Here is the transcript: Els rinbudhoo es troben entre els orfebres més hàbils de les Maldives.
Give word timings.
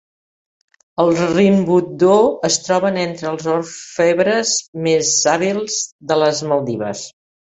Els 1.01 1.19
rinbudhoo 1.33 2.23
es 2.49 2.57
troben 2.69 2.97
entre 3.03 3.29
els 3.33 3.45
orfebres 3.57 4.53
més 4.89 5.11
hàbils 5.35 5.77
de 6.13 6.21
les 6.25 6.41
Maldives. 6.53 7.07